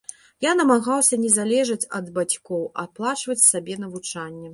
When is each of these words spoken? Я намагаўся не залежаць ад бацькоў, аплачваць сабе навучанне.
Я 0.43 0.51
намагаўся 0.59 1.19
не 1.25 1.29
залежаць 1.33 1.87
ад 1.99 2.07
бацькоў, 2.15 2.63
аплачваць 2.85 3.37
сабе 3.51 3.79
навучанне. 3.83 4.49